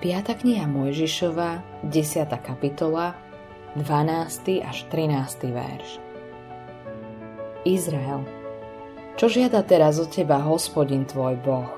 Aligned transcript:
5. 0.00 0.32
kniha 0.32 0.64
Mojžišova, 0.64 1.60
10. 1.84 2.24
kapitola, 2.40 3.12
12. 3.76 4.64
až 4.64 4.88
13. 4.88 5.52
verš. 5.52 6.00
Izrael, 7.68 8.24
čo 9.20 9.28
žiada 9.28 9.60
teraz 9.60 10.00
od 10.00 10.08
teba 10.08 10.40
hospodin 10.40 11.04
tvoj 11.04 11.36
Boh? 11.44 11.68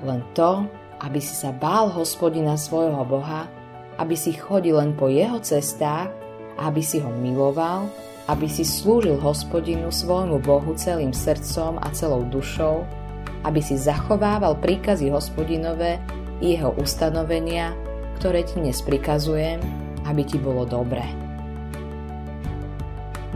Len 0.00 0.24
to, 0.32 0.64
aby 1.04 1.20
si 1.20 1.36
sa 1.36 1.52
bál 1.52 1.92
hospodina 1.92 2.56
svojho 2.56 3.04
Boha, 3.04 3.44
aby 4.00 4.16
si 4.16 4.32
chodil 4.32 4.80
len 4.80 4.96
po 4.96 5.12
jeho 5.12 5.36
cestách, 5.36 6.08
aby 6.56 6.80
si 6.80 7.04
ho 7.04 7.12
miloval, 7.12 7.92
aby 8.32 8.48
si 8.48 8.64
slúžil 8.64 9.20
hospodinu 9.20 9.92
svojmu 9.92 10.40
Bohu 10.40 10.72
celým 10.72 11.12
srdcom 11.12 11.84
a 11.84 11.92
celou 11.92 12.24
dušou, 12.32 12.88
aby 13.44 13.60
si 13.60 13.76
zachovával 13.76 14.56
príkazy 14.56 15.12
hospodinové 15.12 16.00
jeho 16.40 16.76
ustanovenia, 16.76 17.72
ktoré 18.20 18.44
ti 18.44 18.60
dnes 18.60 18.84
prikazujem, 18.84 19.60
aby 20.04 20.22
ti 20.24 20.36
bolo 20.36 20.68
dobré. 20.68 21.04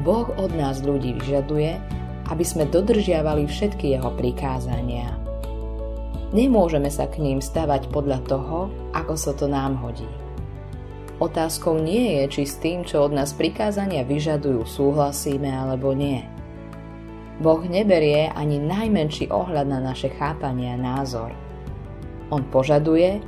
Boh 0.01 0.29
od 0.41 0.53
nás 0.57 0.81
ľudí 0.81 1.17
vyžaduje, 1.21 1.77
aby 2.33 2.45
sme 2.45 2.69
dodržiavali 2.69 3.45
všetky 3.45 3.97
jeho 3.97 4.13
prikázania. 4.17 5.13
Nemôžeme 6.31 6.89
sa 6.89 7.11
k 7.11 7.21
ním 7.21 7.43
stavať 7.43 7.91
podľa 7.91 8.23
toho, 8.25 8.71
ako 8.95 9.15
sa 9.19 9.33
to 9.35 9.51
nám 9.51 9.77
hodí. 9.83 10.07
Otázkou 11.21 11.77
nie 11.77 12.17
je, 12.17 12.23
či 12.33 12.43
s 12.49 12.57
tým, 12.63 12.80
čo 12.87 13.05
od 13.05 13.13
nás 13.13 13.37
prikázania 13.37 14.09
vyžadujú, 14.09 14.65
súhlasíme 14.65 15.53
alebo 15.53 15.93
nie. 15.93 16.25
Boh 17.45 17.61
neberie 17.61 18.33
ani 18.33 18.57
najmenší 18.57 19.29
ohľad 19.29 19.69
na 19.69 19.80
naše 19.85 20.09
chápanie 20.17 20.73
a 20.73 20.80
názor– 20.80 21.33
on 22.30 22.47
požaduje, 22.48 23.19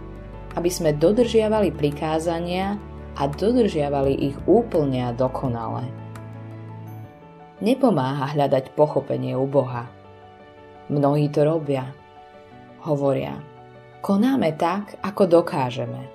aby 0.54 0.70
sme 0.70 0.96
dodržiavali 0.96 1.74
prikázania 1.74 2.78
a 3.18 3.28
dodržiavali 3.28 4.12
ich 4.32 4.36
úplne 4.48 5.10
a 5.10 5.10
dokonale. 5.12 5.84
Nepomáha 7.62 8.34
hľadať 8.34 8.74
pochopenie 8.74 9.38
u 9.38 9.46
Boha. 9.46 9.86
Mnohí 10.90 11.30
to 11.30 11.46
robia. 11.46 11.94
Hovoria, 12.82 13.38
konáme 14.02 14.50
tak, 14.58 14.98
ako 14.98 15.30
dokážeme. 15.30 16.10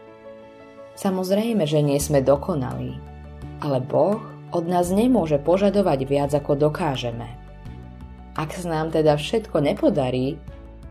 Samozrejme, 0.97 1.63
že 1.63 1.79
nie 1.79 2.01
sme 2.01 2.19
dokonalí, 2.19 2.99
ale 3.63 3.79
Boh 3.79 4.19
od 4.51 4.65
nás 4.67 4.91
nemôže 4.91 5.39
požadovať 5.39 5.99
viac, 6.03 6.31
ako 6.35 6.67
dokážeme. 6.67 7.29
Ak 8.35 8.53
sa 8.53 8.67
nám 8.67 8.91
teda 8.91 9.15
všetko 9.15 9.63
nepodarí, 9.63 10.35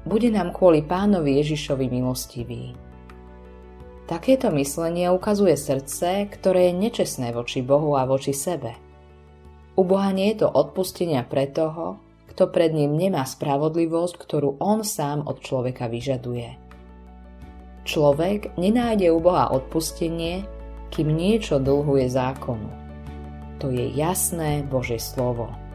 bude 0.07 0.31
nám 0.31 0.55
kvôli 0.55 0.87
pánovi 0.87 1.43
Ježišovi 1.43 1.91
milostivý. 1.91 2.79
Takéto 4.07 4.55
myslenie 4.55 5.11
ukazuje 5.11 5.59
srdce, 5.59 6.31
ktoré 6.31 6.71
je 6.71 6.79
nečestné 6.79 7.35
voči 7.35 7.59
Bohu 7.59 7.99
a 7.99 8.07
voči 8.07 8.31
sebe. 8.31 8.79
U 9.75 9.83
Boha 9.83 10.15
nie 10.15 10.31
je 10.31 10.47
to 10.47 10.49
odpustenia 10.49 11.27
pre 11.27 11.51
toho, 11.51 11.99
kto 12.31 12.47
pred 12.55 12.71
ním 12.71 12.95
nemá 12.95 13.27
spravodlivosť, 13.27 14.15
ktorú 14.15 14.63
on 14.63 14.87
sám 14.87 15.27
od 15.27 15.43
človeka 15.43 15.91
vyžaduje. 15.91 16.55
Človek 17.83 18.55
nenájde 18.55 19.11
u 19.11 19.19
Boha 19.19 19.51
odpustenie, 19.51 20.47
kým 20.95 21.11
niečo 21.11 21.59
dlhuje 21.59 22.07
zákonu. 22.07 22.71
To 23.59 23.75
je 23.75 23.91
jasné 23.91 24.63
Božie 24.63 25.03
slovo. 25.03 25.66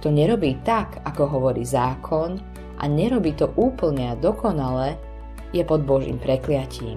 Kto 0.00 0.08
nerobí 0.08 0.64
tak, 0.64 1.04
ako 1.04 1.28
hovorí 1.28 1.60
zákon, 1.60 2.40
a 2.80 2.88
nerobí 2.88 3.36
to 3.36 3.52
úplne 3.60 4.08
a 4.08 4.16
dokonale, 4.16 4.96
je 5.52 5.60
pod 5.60 5.84
Božím 5.84 6.16
prekliatím. 6.16 6.96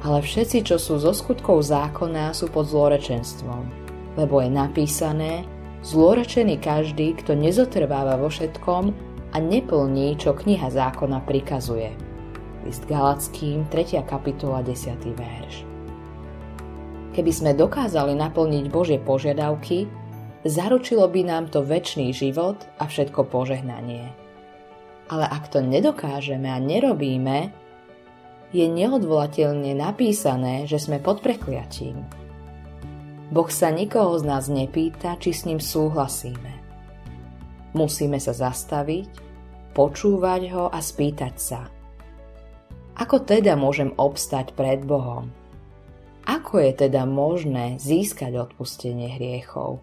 Ale 0.00 0.24
všetci, 0.24 0.64
čo 0.64 0.80
sú 0.80 0.96
zo 0.96 1.12
skutkov 1.12 1.60
zákona, 1.68 2.32
sú 2.32 2.48
pod 2.48 2.64
zlorečenstvom, 2.64 3.68
lebo 4.16 4.40
je 4.40 4.48
napísané, 4.48 5.44
zlorečený 5.84 6.64
každý, 6.64 7.12
kto 7.20 7.36
nezotrváva 7.36 8.16
vo 8.16 8.32
všetkom 8.32 8.96
a 9.32 9.36
neplní, 9.36 10.16
čo 10.16 10.32
kniha 10.32 10.72
zákona 10.72 11.20
prikazuje. 11.28 11.92
List 12.64 12.88
Galackým, 12.88 13.68
3. 13.68 14.00
kapitola, 14.08 14.64
10. 14.64 14.96
verš. 15.12 15.54
Keby 17.12 17.32
sme 17.36 17.52
dokázali 17.52 18.16
naplniť 18.16 18.64
Božie 18.72 18.96
požiadavky, 18.96 19.84
zaručilo 20.44 21.08
by 21.08 21.20
nám 21.24 21.44
to 21.48 21.64
väčší 21.64 22.12
život 22.12 22.60
a 22.78 22.84
všetko 22.86 23.26
požehnanie. 23.32 24.12
Ale 25.08 25.24
ak 25.28 25.52
to 25.52 25.60
nedokážeme 25.60 26.48
a 26.48 26.60
nerobíme, 26.60 27.52
je 28.54 28.64
neodvolateľne 28.70 29.74
napísané, 29.74 30.64
že 30.70 30.78
sme 30.78 31.02
pod 31.02 31.20
prekliatím. 31.20 32.06
Boh 33.34 33.50
sa 33.50 33.74
nikoho 33.74 34.14
z 34.20 34.24
nás 34.30 34.46
nepýta, 34.46 35.18
či 35.18 35.34
s 35.34 35.42
ním 35.42 35.58
súhlasíme. 35.58 36.52
Musíme 37.74 38.22
sa 38.22 38.30
zastaviť, 38.30 39.10
počúvať 39.74 40.42
ho 40.54 40.64
a 40.70 40.78
spýtať 40.78 41.34
sa. 41.34 41.66
Ako 42.94 43.26
teda 43.26 43.58
môžem 43.58 43.90
obstať 43.98 44.54
pred 44.54 44.86
Bohom? 44.86 45.34
Ako 46.30 46.62
je 46.62 46.86
teda 46.86 47.02
možné 47.02 47.82
získať 47.82 48.38
odpustenie 48.38 49.18
hriechov? 49.18 49.82